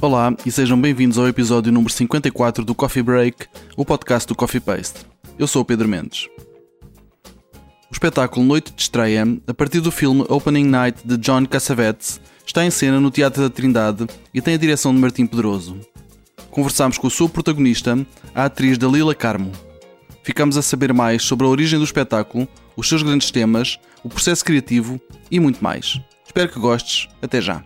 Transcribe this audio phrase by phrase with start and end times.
[0.00, 3.46] Olá e sejam bem-vindos ao episódio número 54 do Coffee Break,
[3.78, 5.06] o podcast do Coffee Paste.
[5.38, 6.28] Eu sou o Pedro Mendes.
[7.90, 12.62] O espetáculo Noite de Estreia, a partir do filme Opening Night de John Cassavetes, está
[12.62, 15.80] em cena no Teatro da Trindade e tem a direção de Martim Pedroso.
[16.50, 17.98] Conversámos com a sua protagonista,
[18.34, 19.50] a atriz Dalila Carmo.
[20.22, 24.44] Ficamos a saber mais sobre a origem do espetáculo, os seus grandes temas, o processo
[24.44, 25.00] criativo
[25.30, 25.98] e muito mais.
[26.26, 27.08] Espero que gostes.
[27.22, 27.64] Até já.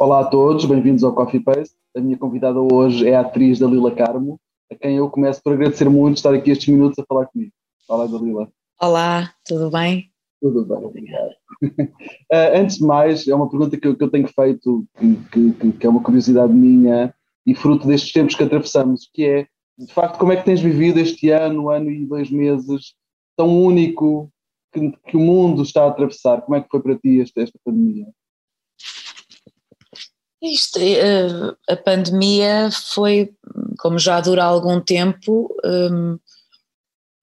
[0.00, 1.76] Olá a todos, bem-vindos ao Coffee Paste.
[1.94, 4.40] A minha convidada hoje é a atriz Dalila Carmo,
[4.72, 7.52] a quem eu começo por agradecer muito estar aqui estes minutos a falar comigo.
[7.86, 8.48] Olá, Dalila.
[8.80, 10.10] Olá, tudo bem?
[10.40, 11.32] Tudo bem, obrigado.
[11.62, 11.90] uh,
[12.56, 15.86] antes de mais, é uma pergunta que eu, que eu tenho feito, que, que, que,
[15.86, 17.14] é uma curiosidade minha
[17.46, 19.46] e fruto destes tempos que atravessamos, que é,
[19.78, 22.94] de facto, como é que tens vivido este ano, ano e dois meses
[23.36, 24.32] tão único
[24.72, 26.40] que, que o mundo está a atravessar?
[26.40, 28.06] Como é que foi para ti esta, esta pandemia?
[30.42, 31.28] Isto, eh,
[31.68, 33.30] a pandemia foi,
[33.78, 36.18] como já dura algum tempo, hum,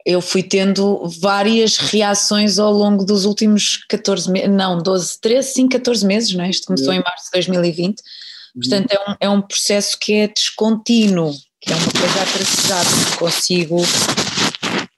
[0.05, 5.67] eu fui tendo várias reações ao longo dos últimos 14 meses, não, 12, 13, sim,
[5.67, 6.49] 14 meses, não é?
[6.49, 8.01] Isto começou em março de 2020,
[8.55, 13.17] portanto é um, é um processo que é descontínuo, que é uma coisa atrasada, não
[13.17, 13.81] consigo.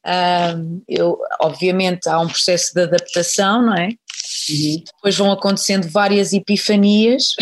[0.06, 3.88] Um, eu, obviamente há um processo de adaptação, não é?
[3.88, 4.84] Uhum.
[4.86, 7.34] Depois vão acontecendo várias epifanias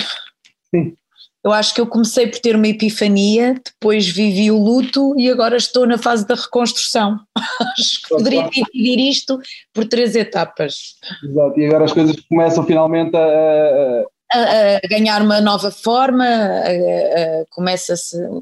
[0.73, 0.95] Sim.
[1.43, 5.55] Eu acho que eu comecei por ter uma epifania, depois vivi o luto e agora
[5.55, 7.19] estou na fase da reconstrução.
[7.77, 9.39] acho que poderia dividir isto
[9.73, 10.95] por três etapas.
[11.23, 17.45] Exato, e agora as coisas começam finalmente a, a, a ganhar uma nova forma, a,
[17.49, 17.93] começa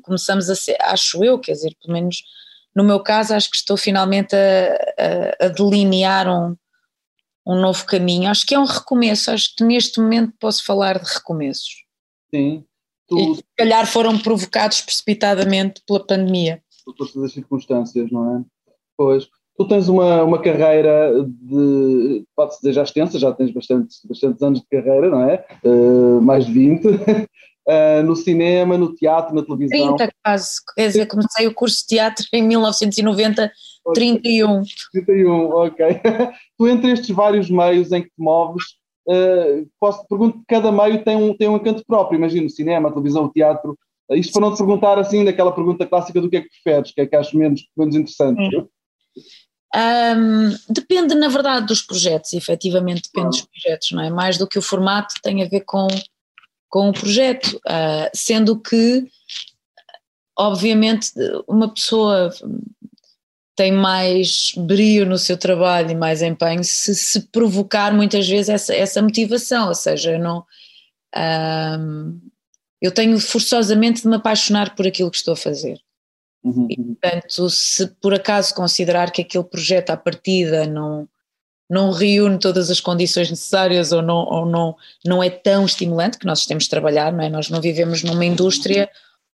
[0.02, 2.24] começamos a ser, acho eu, quer dizer, pelo menos
[2.76, 6.56] no meu caso, acho que estou finalmente a, delinear um,
[7.46, 8.30] um novo caminho.
[8.30, 11.85] Acho que é um recomeço, acho que neste momento posso falar de recomeços.
[12.36, 12.64] Sim.
[13.12, 16.62] E se calhar foram provocados precipitadamente pela pandemia.
[16.86, 18.44] Por todas as circunstâncias, não é?
[18.98, 19.28] Pois.
[19.58, 24.60] Tu tens uma, uma carreira de, pode-se dizer já extensa, já tens bastante, bastantes anos
[24.60, 25.46] de carreira, não é?
[25.64, 26.88] Uh, mais de 20.
[26.88, 27.28] Uh,
[27.68, 29.96] eh, no cinema, no teatro, na televisão.
[29.96, 33.50] 30 quase, quer dizer, comecei o curso de teatro em 1990,
[33.94, 34.64] 31.
[34.92, 35.86] 31, ok.
[36.58, 38.66] tu entre estes vários meios em que te moves,
[39.08, 43.30] uh, posso te perguntar, cada meio tem um, tem um encanto próprio, imagino, cinema, televisão,
[43.30, 43.78] teatro,
[44.10, 46.92] uh, isto para não te perguntar assim, daquela pergunta clássica do que é que preferes,
[46.92, 48.58] que é que achas menos, menos interessante.
[48.58, 48.68] Hum.
[49.76, 54.10] Um, depende, na verdade, dos projetos, efetivamente depende dos projetos, não é?
[54.10, 55.88] Mais do que o formato tem a ver com,
[56.70, 59.06] com o projeto, uh, sendo que,
[60.38, 61.12] obviamente,
[61.46, 62.32] uma pessoa
[63.56, 68.76] tem mais brio no seu trabalho e mais empenho se, se provocar muitas vezes essa,
[68.76, 70.46] essa motivação, ou seja, eu não
[72.82, 75.80] eu tenho forçosamente de me apaixonar por aquilo que estou a fazer.
[76.44, 76.68] Uhum.
[76.70, 81.08] E, portanto, se por acaso considerar que aquele projeto à partida não,
[81.70, 86.28] não reúne todas as condições necessárias ou não, ou não, não é tão estimulante, que
[86.28, 87.30] nós temos de trabalhar, não é?
[87.30, 88.90] Nós não vivemos numa indústria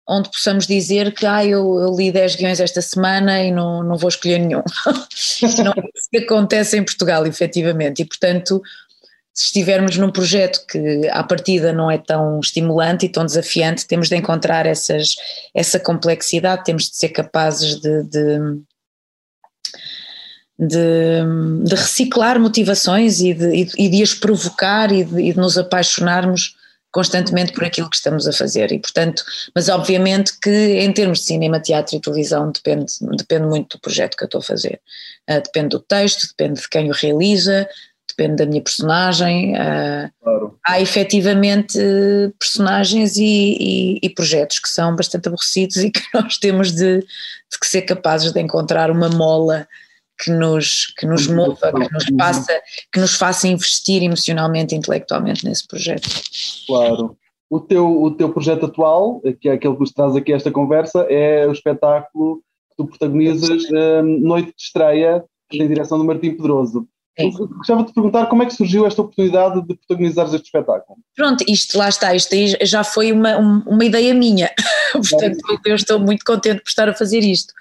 [0.08, 3.96] onde possamos dizer que ah, eu, eu li 10 guiões esta semana e não, não
[3.96, 4.62] vou escolher nenhum.
[5.62, 8.62] não é isso que acontece em Portugal, efetivamente, e portanto,
[9.34, 14.08] se estivermos num projeto que à partida não é tão estimulante e tão desafiante, temos
[14.08, 15.14] de encontrar essas,
[15.54, 18.38] essa complexidade, temos de ser capazes de, de
[20.60, 21.22] de,
[21.64, 26.56] de, reciclar motivações e de, e de as provocar e de, e de, nos apaixonarmos
[26.98, 28.72] constantemente por aquilo que estamos a fazer.
[28.72, 29.22] E portanto,
[29.54, 32.86] mas obviamente que em termos de cinema, teatro e televisão depende,
[33.16, 34.80] depende muito do projeto que eu estou a fazer,
[35.30, 37.68] uh, depende do texto, depende de quem o realiza,
[38.08, 40.58] depende da minha personagem, uh, claro.
[40.66, 41.78] há efetivamente
[42.36, 47.06] personagens e, e, e, projetos que são bastante aborrecidos e que nós temos de, de
[47.62, 49.68] ser capazes de encontrar uma mola
[50.18, 52.60] que nos, que nos mova, que nos, faça,
[52.92, 56.08] que nos faça investir emocionalmente e intelectualmente nesse projeto.
[56.66, 57.16] Claro.
[57.48, 61.06] O teu, o teu projeto atual, que é aquele que nos traz aqui esta conversa,
[61.08, 66.86] é o espetáculo que tu protagonizas um, Noite de Estreia, em direção do Martim Pedroso.
[67.56, 70.98] Gostava de te perguntar como é que surgiu esta oportunidade de protagonizares este espetáculo.
[71.16, 72.32] Pronto, isto lá está, isto
[72.62, 74.50] já foi uma, uma ideia minha,
[74.92, 77.52] portanto eu estou muito contente por estar a fazer isto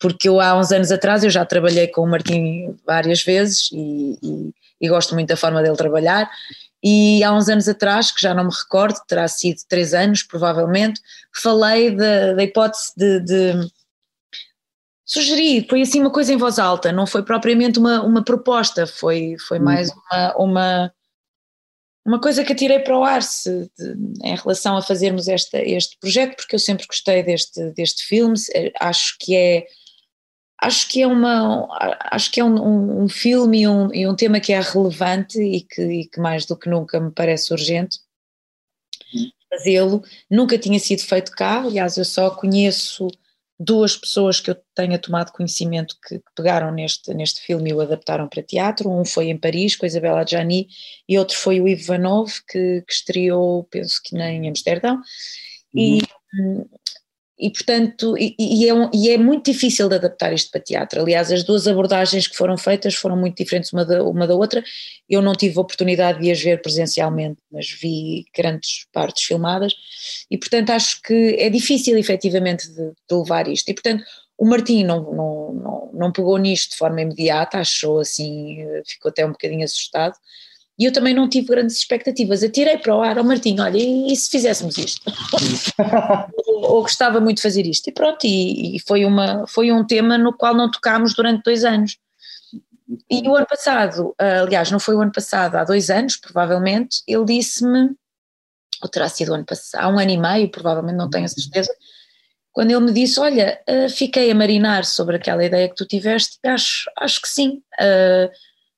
[0.00, 4.18] porque eu há uns anos atrás eu já trabalhei com o Martim várias vezes e,
[4.22, 4.50] e,
[4.80, 6.28] e, gosto muito da forma dele trabalhar
[6.82, 11.00] e há uns anos atrás, que já não me recordo, terá sido três anos provavelmente,
[11.34, 13.70] falei da hipótese de, de
[15.04, 19.36] sugerir, foi assim uma coisa em voz alta, não foi propriamente uma, uma proposta, foi,
[19.46, 19.64] foi hum.
[19.64, 20.92] mais uma, uma
[22.04, 23.94] uma coisa que atirei para o ar se, de,
[24.24, 28.34] em relação a fazermos esta, este projeto, porque eu sempre gostei deste, deste filme,
[28.80, 29.66] acho que é
[30.62, 31.66] acho que é uma
[32.10, 35.62] acho que é um, um filme e um, e um, tema que é relevante e
[35.62, 37.98] que, e que mais do que nunca me parece urgente
[39.50, 43.08] fazê-lo, nunca tinha sido feito cá, aliás eu só conheço
[43.58, 47.80] duas pessoas que eu tenha tomado conhecimento que, que, pegaram neste, neste filme e o
[47.80, 48.90] adaptaram para teatro.
[48.90, 50.66] Um foi em Paris, com a Isabella Gianni,
[51.06, 55.02] e outro foi o Ivo Vanov, que, que estreou, penso que nem em Amsterdão.
[55.74, 56.66] Uhum.
[57.40, 61.00] E, portanto, e, e, é um, e, é muito difícil de adaptar isto para teatro.
[61.00, 64.62] Aliás, as duas abordagens que foram feitas foram muito diferentes uma da, uma da outra.
[65.08, 69.74] Eu não tive a oportunidade de as ver presencialmente, mas vi grandes partes filmadas,
[70.30, 73.70] e portanto acho que é difícil efetivamente de, de levar isto.
[73.70, 74.04] E portanto,
[74.36, 79.24] o Martim não, não, não, não pegou nisto de forma imediata, achou assim, ficou até
[79.24, 80.14] um bocadinho assustado,
[80.80, 82.42] e eu também não tive grandes expectativas.
[82.42, 85.02] Atirei para o ar ao Martim, olha, e, e se fizéssemos isto?
[86.46, 87.88] ou, ou, gostava muito de fazer isto.
[87.88, 91.64] E pronto, e, e, foi, uma, foi um tema no qual não tocámos durante dois
[91.66, 91.98] anos.
[93.10, 97.26] E o ano passado, aliás, não foi o ano passado, há dois anos, provavelmente, ele
[97.26, 97.90] disse-me,
[98.82, 101.28] ou terá sido o ano passado, há um ano e meio, provavelmente, não tenho a
[101.28, 101.70] certeza,
[102.52, 106.38] quando ele me disse, olha, uh, fiquei a marinar sobre aquela ideia que tu tiveste,
[106.44, 108.30] acho, acho que sim, uh,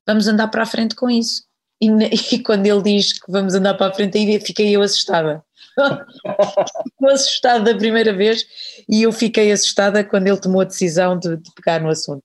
[0.06, 1.44] vamos andar para a frente com isso.
[1.82, 1.88] E,
[2.37, 5.43] e, quando ele diz que vamos andar para a frente, aí fiquei eu assustada.
[6.84, 8.46] Ficou assustada da primeira vez
[8.88, 12.23] e eu fiquei assustada quando ele tomou a decisão de, de pegar no assunto.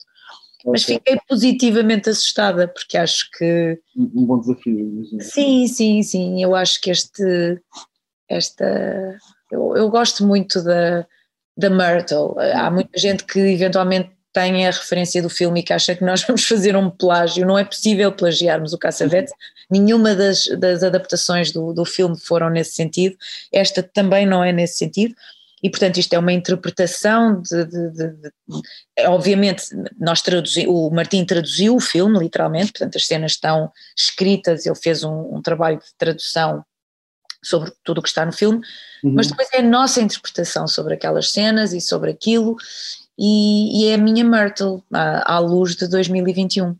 [0.59, 0.71] Okay.
[0.71, 3.79] Mas fiquei positivamente assustada porque acho que.
[3.95, 5.21] Um bom desafio, imagino.
[5.21, 6.43] Sim, sim, sim.
[6.43, 7.61] Eu acho que este.
[8.29, 9.17] Esta.
[9.49, 11.07] Eu, eu gosto muito da,
[11.55, 12.35] da Myrtle.
[12.53, 16.23] Há muita gente que eventualmente tem a referência do filme e que acha que nós
[16.27, 17.45] vamos fazer um plágio.
[17.45, 19.31] Não é possível plagiarmos o Caçavete,
[19.69, 23.15] nenhuma das, das adaptações do, do filme foram nesse sentido,
[23.51, 25.15] esta também não é nesse sentido.
[25.61, 27.65] E, portanto, isto é uma interpretação de.
[27.65, 28.31] de, de, de
[29.07, 29.63] obviamente,
[29.99, 35.03] nós traduzimos, o Martim traduziu o filme, literalmente, portanto, as cenas estão escritas, ele fez
[35.03, 36.63] um, um trabalho de tradução
[37.43, 38.59] sobre tudo o que está no filme,
[39.03, 39.13] uhum.
[39.13, 42.55] mas depois é a nossa interpretação sobre aquelas cenas e sobre aquilo,
[43.17, 46.75] e, e é a minha Myrtle, à, à, luz de 2021.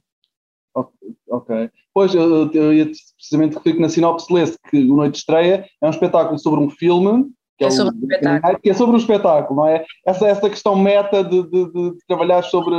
[1.30, 1.69] Ok.
[1.94, 2.86] Pois, eu, eu ia
[3.16, 6.60] precisamente referir que na sinopse lê-se que o Noite de Estreia é um espetáculo sobre
[6.60, 8.60] um filme que é, é sobre um espetáculo.
[8.60, 9.86] Que é sobre um espetáculo, não é?
[10.06, 12.75] Essa, essa questão meta de, de, de trabalhar sobre.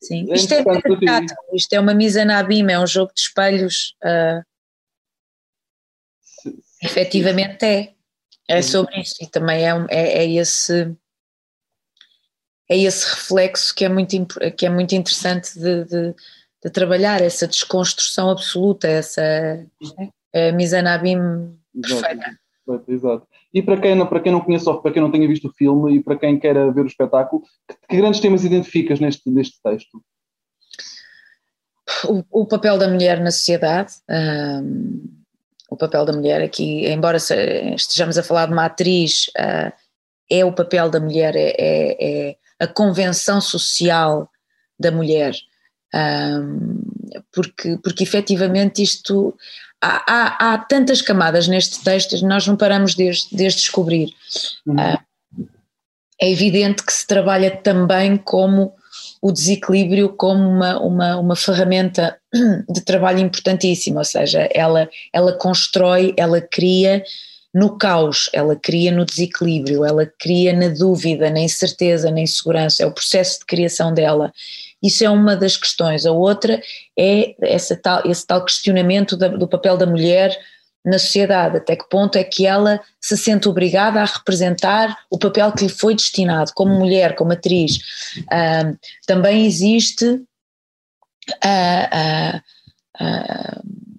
[0.00, 3.20] Sim, é isto é teatro, isto é uma misa na abima, é um jogo de
[3.20, 3.96] espelhos.
[4.04, 4.42] Uh,
[6.82, 7.94] efetivamente é.
[8.48, 10.92] É sobre isso e também é, é, é esse
[12.70, 14.24] é esse reflexo que é muito,
[14.56, 16.14] que é muito interessante de, de,
[16.62, 19.20] de trabalhar, essa desconstrução absoluta, essa
[20.32, 21.18] é, Mizanabim
[21.82, 22.38] perfeita.
[22.68, 23.26] Exato, exato.
[23.52, 25.96] E para quem, para quem não conhece ou para quem não tenha visto o filme
[25.96, 30.00] e para quem queira ver o espetáculo, que, que grandes temas identificas neste, neste texto?
[32.04, 35.10] O, o papel da mulher na sociedade, um,
[35.68, 39.72] o papel da mulher aqui, embora estejamos a falar de uma atriz, uh,
[40.30, 44.30] é o papel da mulher, é, é, é a convenção social
[44.78, 45.34] da mulher,
[45.94, 46.80] um,
[47.32, 49.34] porque, porque efetivamente isto.
[49.82, 54.12] Há, há, há, tantas camadas neste texto, nós não paramos de, de descobrir.
[54.66, 54.74] Uhum.
[54.74, 54.98] Uh,
[56.20, 58.74] é evidente que se trabalha também como
[59.22, 62.18] o desequilíbrio como uma, uma, uma ferramenta
[62.68, 67.02] de trabalho importantíssima, ou seja, ela, ela constrói, ela cria
[67.52, 72.86] no caos, ela cria no desequilíbrio, ela cria na dúvida, na incerteza, na insegurança, é
[72.86, 74.32] o processo de criação dela.
[74.82, 76.06] Isso é uma das questões.
[76.06, 76.62] A outra
[76.98, 80.36] é essa tal, esse tal questionamento da, do papel da mulher
[80.84, 85.52] na sociedade, até que ponto é que ela se sente obrigada a representar o papel
[85.52, 87.76] que lhe foi destinado, como mulher, como atriz.
[88.20, 90.06] Uh, também existe.
[91.44, 92.36] Uh,
[92.98, 93.89] uh,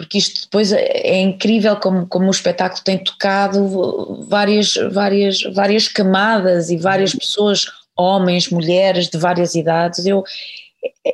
[0.00, 5.88] porque isto depois é, é incrível como, como o espetáculo tem tocado várias, várias, várias
[5.88, 10.06] camadas e várias pessoas, homens, mulheres de várias idades.
[10.06, 10.24] Eu,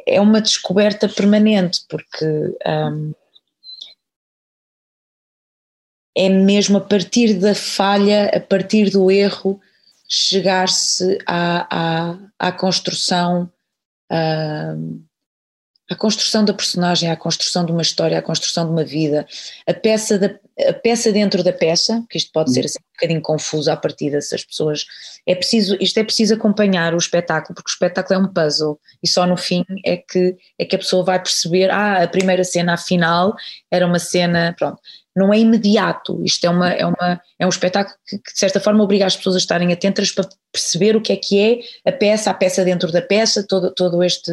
[0.07, 2.25] é uma descoberta permanente, porque
[2.65, 3.13] um,
[6.17, 9.61] é mesmo a partir da falha, a partir do erro,
[10.09, 13.51] chegar-se à, à, à construção.
[14.13, 15.05] Um,
[15.89, 19.27] a construção da personagem, a construção de uma história, a construção de uma vida.
[19.67, 20.35] A peça da,
[20.69, 24.11] a peça dentro da peça, que isto pode ser assim, um bocadinho confuso a partir
[24.11, 24.85] dessas pessoas,
[25.27, 29.09] é preciso, isto é preciso acompanhar o espetáculo, porque o espetáculo é um puzzle e
[29.09, 32.75] só no fim é que, é que a pessoa vai perceber, ah, a primeira cena
[32.75, 33.35] afinal
[33.71, 34.81] era uma cena, pronto,
[35.15, 38.59] não é imediato, isto é, uma, é, uma, é um espetáculo que, que de certa
[38.59, 41.93] forma obriga as pessoas a estarem atentas para perceber o que é que é a
[41.93, 44.33] peça, a peça dentro da peça, todo, todo este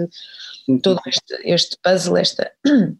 [0.82, 2.52] todo este, este puzzle, esta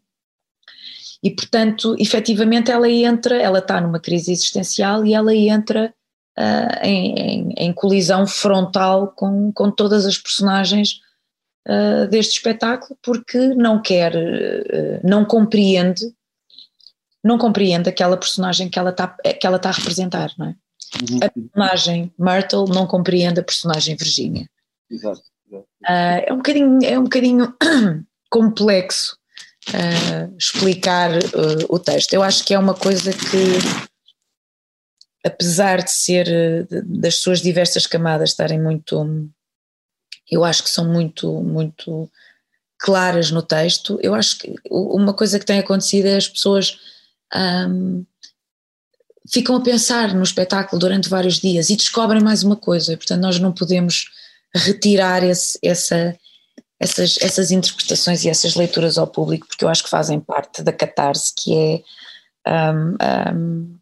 [1.24, 5.94] e, portanto, efetivamente ela entra, ela está numa crise existencial e ela entra
[6.38, 11.00] uh, em, em, em, colisão frontal com, com todas as personagens
[11.68, 16.14] uh, deste espetáculo porque não quer, uh, não compreende,
[17.24, 20.56] não compreende aquela personagem que ela está que ela está a representar, não é?
[21.10, 21.20] Uhum.
[21.24, 24.48] A personagem Myrtle não compreende a personagem Virginia.
[24.92, 25.33] Exato.
[25.54, 25.68] Exato.
[26.28, 27.54] é um bocadinho, é um bocadinho
[28.30, 29.18] complexo
[29.70, 32.14] uh, explicar uh, o texto.
[32.14, 33.88] Eu acho que é uma coisa que,
[35.24, 36.26] apesar de ser
[36.68, 39.30] de, das suas diversas camadas estarem muito,
[40.30, 42.10] eu acho que são muito, muito
[42.78, 44.00] claras no texto.
[44.02, 46.80] Eu acho que uma coisa que tem acontecido é as pessoas
[47.70, 48.06] um,
[49.30, 52.98] ficam a pensar no espetáculo durante vários dias e descobrem mais uma coisa.
[52.98, 54.12] Portanto, nós não podemos
[54.56, 56.18] retirar esse, essa
[56.84, 60.74] essas, essas interpretações e essas leituras ao público, porque eu acho que fazem parte da
[60.74, 61.56] catarse que
[62.46, 62.98] é um,
[63.34, 63.76] um,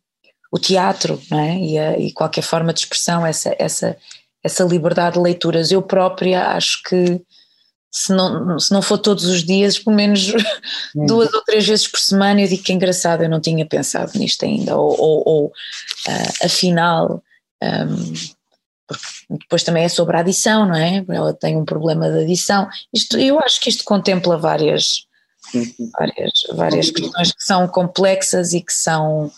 [0.52, 1.58] o teatro, não é?
[1.58, 3.98] E, a, e, qualquer forma de expressão, essa, essa,
[4.44, 5.72] essa liberdade de leituras.
[5.72, 7.20] Eu própria acho que
[7.90, 10.32] se não, se não for todos os dias, pelo menos
[10.96, 11.06] hum.
[11.06, 14.12] duas ou três vezes por semana, eu digo que é engraçado, eu não tinha pensado
[14.18, 17.24] nisto ainda, ou, ou, ou uh, afinal.
[17.64, 18.41] Um,
[19.30, 21.04] depois também é sobre a adição, não é?
[21.10, 22.68] Ela tem um problema de adição.
[22.94, 25.06] Isto, eu acho que isto contempla várias,
[25.98, 29.32] várias, várias questões que são complexas e que são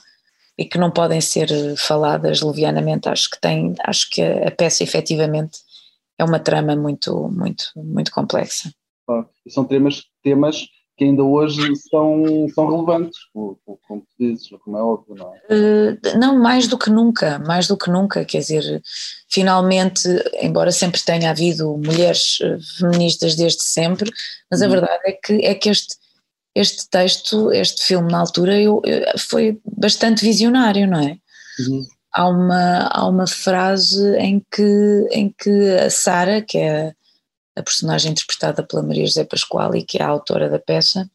[0.57, 3.09] e que não podem ser faladas levianamente.
[3.09, 5.59] Acho que tem, acho que a, peça efetivamente
[6.17, 8.71] é uma trama muito, muito, muito complexa.
[9.49, 15.15] são temas, temas que ainda hoje são, são relevantes, como, como dizes, como é óbvio,
[15.15, 15.39] não é?
[15.49, 18.81] Uh, não, mais do que nunca, mais do que nunca, quer dizer,
[19.29, 20.07] finalmente,
[20.39, 24.11] embora sempre tenha havido mulheres eh, feministas desde sempre,
[24.51, 24.67] mas uhum.
[24.67, 25.95] a verdade é que, é que este,
[26.55, 31.17] este texto, este filme na altura eu, eu foi bastante visionário, não é?
[31.59, 31.87] Uhum.
[32.13, 36.93] Há, uma, há uma frase em que, em que a Sara, que é
[37.55, 41.09] a personagem interpretada pela Maria José Pascoal, que é a autora da peça,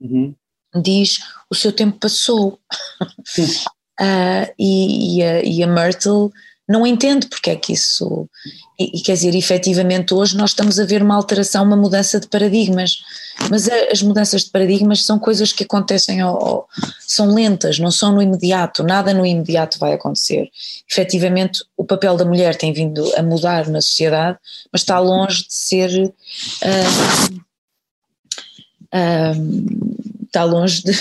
[0.00, 0.34] uhum.
[0.82, 1.18] diz:
[1.48, 2.58] O seu tempo passou.
[4.00, 6.30] uh, e, e, a, e a Myrtle
[6.68, 8.28] não entende porque é que isso.
[8.78, 12.28] E, e, quer dizer, efetivamente hoje nós estamos a ver uma alteração, uma mudança de
[12.28, 13.02] paradigmas,
[13.48, 16.68] mas as mudanças de paradigmas são coisas que acontecem, ao, ao,
[17.00, 20.48] são lentas, não são no imediato, nada no imediato vai acontecer.
[20.90, 24.38] Efetivamente, o papel da mulher tem vindo a mudar na sociedade,
[24.72, 26.12] mas está longe de ser.
[26.62, 27.50] Uh,
[30.30, 30.92] está longe de,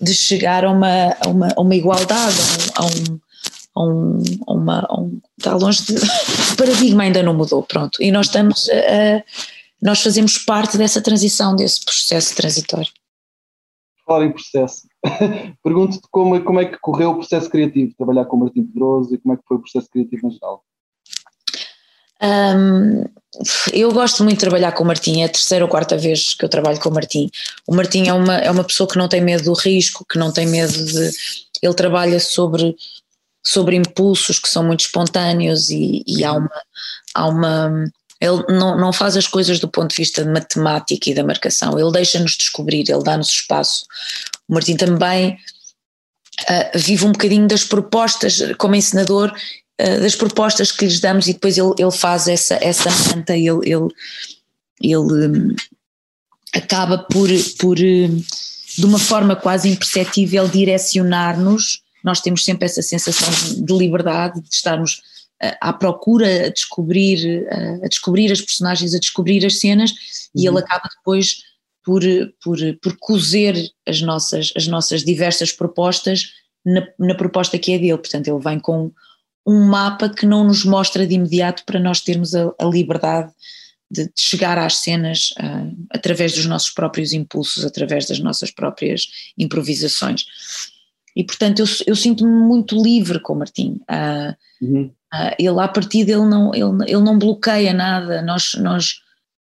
[0.00, 2.36] de chegar a uma, a uma, a uma igualdade,
[2.74, 3.20] a um,
[3.74, 8.10] a um, uma, a um, está longe de, o paradigma ainda não mudou, pronto, e
[8.10, 9.22] nós estamos a,
[9.82, 12.90] nós fazemos parte dessa transição, desse processo transitório.
[14.06, 14.86] Falar em processo,
[15.62, 19.18] pergunto-te como, como é que correu o processo criativo, trabalhar com o Martim Pedroso e
[19.18, 20.64] como é que foi o processo criativo em geral?
[22.22, 23.04] Um,
[23.72, 26.44] eu gosto muito de trabalhar com o Martim, é a terceira ou quarta vez que
[26.44, 27.28] eu trabalho com o Martim.
[27.66, 30.32] O Martim é uma, é uma pessoa que não tem medo do risco, que não
[30.32, 31.10] tem medo de.
[31.60, 32.76] Ele trabalha sobre
[33.42, 36.62] sobre impulsos que são muito espontâneos e, e há, uma,
[37.14, 37.84] há uma.
[38.22, 41.76] Ele não, não faz as coisas do ponto de vista de matemática e da marcação,
[41.76, 43.84] ele deixa-nos descobrir, ele dá-nos espaço.
[44.48, 45.36] O Martim também
[46.42, 51.32] uh, vive um bocadinho das propostas, como ensinador, uh, das propostas que lhes damos e
[51.32, 53.88] depois ele, ele faz essa, essa manta, ele, ele,
[54.80, 55.56] ele um,
[56.54, 58.22] acaba por, por, hum,
[58.78, 63.28] de uma forma quase imperceptível, direcionar-nos nós temos sempre essa sensação
[63.64, 65.00] de liberdade, de estarmos
[65.60, 67.46] à procura, a descobrir,
[67.82, 69.96] a descobrir as personagens, a descobrir as cenas, uhum.
[70.36, 70.58] e ele uhum.
[70.58, 71.42] acaba depois
[71.84, 72.02] por,
[72.42, 73.56] por, por cozer
[73.86, 76.32] as nossas, as nossas diversas propostas
[76.64, 77.98] na, na proposta que é dele.
[77.98, 78.92] Portanto, ele vem com
[79.46, 83.32] um mapa que não nos mostra de imediato para nós termos a, a liberdade
[83.90, 89.08] de, de, chegar às cenas uh, através dos nossos próprios impulsos, através das nossas próprias
[89.36, 90.24] improvisações.
[91.14, 93.80] E portanto eu, eu sinto-me muito livre com o Martim.
[93.90, 94.90] Uh, uhum.
[95.12, 99.00] Uh, ele a partir dele não, ele, ele não bloqueia nada, nós, nós,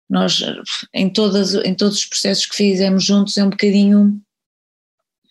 [0.09, 0.43] nós
[0.93, 4.21] em, todas, em todos os processos que fizemos juntos é um bocadinho,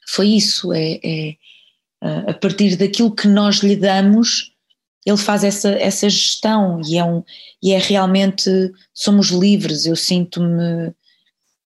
[0.07, 1.35] foi isso, é, é,
[2.03, 4.53] uh, a partir daquilo que nós lhe damos,
[5.05, 7.23] ele faz essa, essa gestão e é, um,
[7.61, 8.49] e é realmente,
[8.93, 10.93] somos livres, eu sinto-me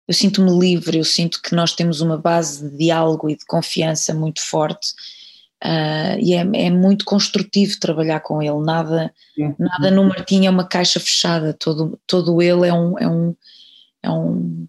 [0.07, 4.11] eu sinto-me livre, eu sinto que nós temos uma base de diálogo e de confiança
[4.11, 4.91] muito forte
[5.63, 9.13] uh, e é, é, muito construtivo trabalhar com ele, nada,
[9.57, 13.35] nada no Martim é uma caixa fechada, todo, todo ele é um, é um,
[14.03, 14.67] é um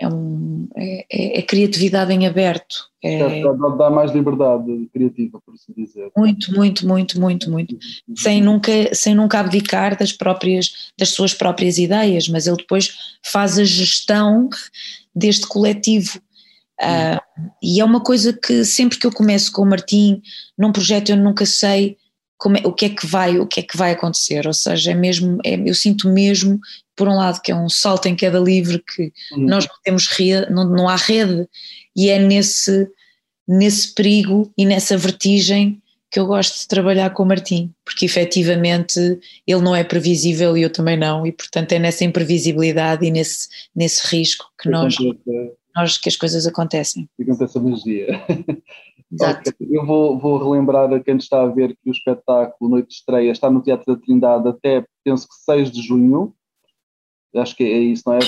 [0.00, 2.88] é, um, é, é, é, criatividade em aberto.
[3.04, 6.10] É, dá, dá, mais liberdade criativa, por assim dizer.
[6.16, 7.78] Muito, muito, muito, muito, muito.
[8.16, 13.58] Sem nunca, sem nunca abdicar das próprias, das suas próprias ideias, mas ele depois faz
[13.58, 14.48] a gestão
[15.14, 16.18] deste coletivo.
[16.80, 20.22] Uh, e é uma coisa que sempre que eu começo com o Martim,
[20.56, 21.98] num projeto eu nunca sei
[22.56, 24.94] é, o que é que vai, o que é que vai acontecer, ou seja, é
[24.94, 26.58] mesmo, é, eu sinto mesmo
[26.96, 29.46] por um lado, que é um salto em queda livre, que uhum.
[29.46, 31.46] nós não temos rede, não, não há rede,
[31.94, 32.88] e é nesse,
[33.46, 38.98] nesse perigo e nessa vertigem que eu gosto de trabalhar com o Martim, porque efetivamente
[39.46, 43.48] ele não é previsível e eu também não, e portanto é nessa imprevisibilidade e nesse,
[43.76, 44.96] nesse risco que nós,
[45.74, 47.08] nós que as coisas acontecem.
[47.20, 48.26] Acontece a magia.
[49.12, 49.50] Exato.
[49.50, 49.66] Okay.
[49.70, 53.32] Eu vou, vou relembrar a quem está a ver que o espetáculo Noite de Estreia
[53.32, 56.34] está no Teatro da Trindade até, penso que 6 de junho,
[57.36, 58.18] Acho que é isso, não é?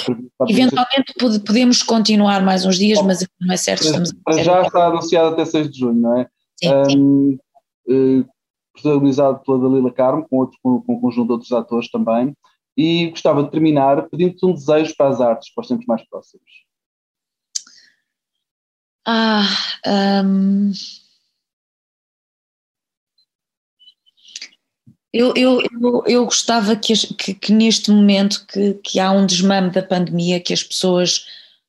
[0.49, 1.13] Eventualmente
[1.45, 3.83] podemos continuar mais uns dias, mas não é certo.
[3.83, 4.11] Estamos
[4.45, 6.29] já está anunciado até 6 de junho, não é?
[6.63, 7.39] Sim, um,
[7.85, 8.25] Uh,
[8.73, 12.33] protagonizado pela Dalila Carmo, com, outro, com, com um conjunto de outros atores também.
[12.77, 16.45] E gostava de terminar pedindo-te um desejo para as artes, para os tempos mais próximos.
[19.07, 19.49] Ah,
[19.87, 20.73] um...
[25.13, 29.71] Eu, eu, eu, eu gostava que, que, que, neste momento que, que há um desmame
[29.71, 31.27] da pandemia, que as pessoas,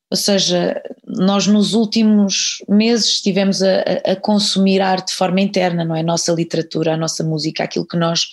[0.09, 5.93] ou seja, nós nos últimos meses estivemos a, a consumir arte de forma interna, não
[5.95, 5.99] é?
[5.99, 8.29] A nossa literatura, a nossa música, aquilo que nós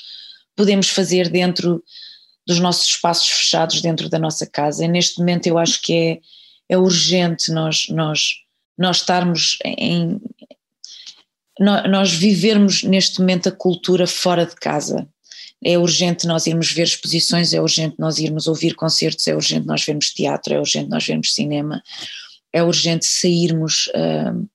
[0.54, 1.83] podemos fazer dentro
[2.47, 4.85] dos nossos espaços fechados, dentro da nossa casa.
[4.85, 6.21] E neste momento eu acho que é,
[6.69, 8.35] é urgente nós, nós,
[8.80, 10.18] nós estarmos em,
[11.61, 15.07] nós vivermos neste momento a cultura fora de casa.
[15.62, 19.85] É urgente nós irmos ver exposições, é urgente nós irmos ouvir concertos, é urgente nós
[19.85, 21.83] vermos teatro, é urgente nós vermos cinema,
[22.50, 24.48] é urgente sairmos, uh,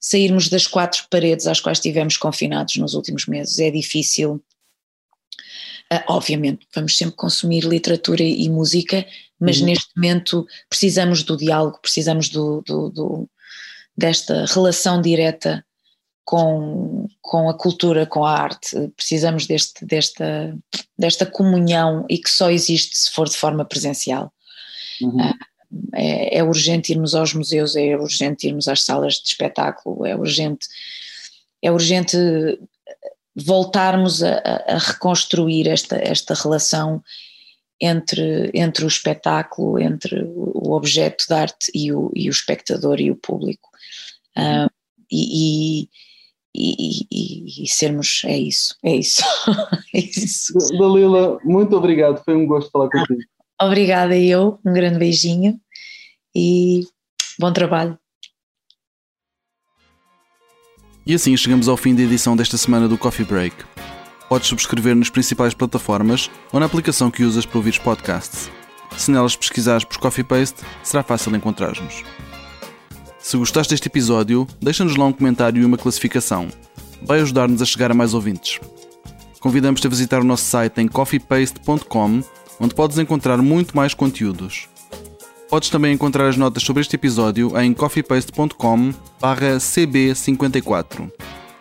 [0.00, 3.60] sairmos das quatro paredes às quais estivemos confinados nos últimos meses.
[3.60, 4.42] É difícil.
[5.92, 9.06] Uh, obviamente, vamos sempre consumir literatura e música,
[9.38, 9.66] mas uhum.
[9.66, 13.28] neste momento precisamos do diálogo, precisamos do, do, do
[13.96, 15.64] desta relação direta
[16.24, 18.92] com, com a cultura, com a arte.
[18.96, 20.56] Precisamos deste, desta,
[20.98, 24.32] desta comunhão e que só existe se for de forma presencial.
[25.00, 25.20] Uhum.
[25.20, 25.34] Ah,
[25.94, 30.66] é, é, urgente irmos aos museus, é urgente irmos às salas de espetáculo, é urgente,
[31.62, 32.16] é urgente
[33.34, 34.36] voltarmos a,
[34.68, 37.02] a reconstruir esta, esta relação
[37.80, 43.10] entre, entre o espetáculo, entre o objeto de arte e o, e o espectador e
[43.10, 43.71] o público.
[44.36, 44.66] Uhum.
[45.10, 45.88] e,
[46.54, 49.22] e, e, e, sermos, é isso, é isso,
[49.94, 50.52] é isso.
[50.78, 53.20] Dalila, muito obrigado, foi um gosto falar contigo.
[53.60, 55.58] Obrigada eu, um grande beijinho
[56.34, 56.82] e
[57.38, 57.98] bom trabalho.
[61.06, 63.56] E assim chegamos ao fim da edição desta semana do Coffee Break.
[64.28, 68.50] Podes subscrever nas principais plataformas ou na aplicação que usas para ouvir podcasts.
[68.96, 72.04] Se nelas pesquisares por Coffee Paste, será fácil encontrar-nos.
[73.22, 76.48] Se gostaste deste episódio, deixa-nos lá um comentário e uma classificação.
[77.00, 78.58] Vai ajudar-nos a chegar a mais ouvintes.
[79.38, 82.20] Convidamos-te a visitar o nosso site em coffeepaste.com,
[82.60, 84.68] onde podes encontrar muito mais conteúdos.
[85.48, 91.10] Podes também encontrar as notas sobre este episódio em coffeepaste.com cb54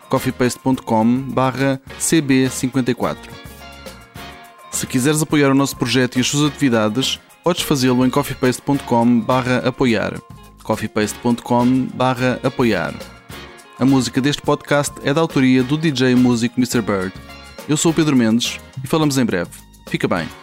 [0.09, 1.25] coffeepaste.com
[1.99, 3.17] cb54
[4.71, 9.25] Se quiseres apoiar o nosso projeto e as suas atividades, podes fazê-lo em coffeepaste.com
[9.63, 10.15] apoiar
[10.63, 11.87] coffeepaste.com
[12.43, 12.93] apoiar.
[13.79, 16.81] A música deste podcast é da autoria do DJ músico Mr.
[16.81, 17.13] Bird.
[17.67, 19.51] Eu sou o Pedro Mendes e falamos em breve.
[19.87, 20.40] Fica bem.